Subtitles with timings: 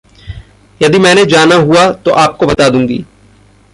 [0.81, 3.05] यदि मैने जाना हुआ तो आपको बता दूँगी।